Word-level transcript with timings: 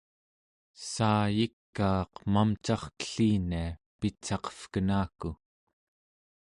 saayikaaq 0.91 2.13
mamcartellinia 2.33 3.67
pitsaqevkenaku 3.99 5.29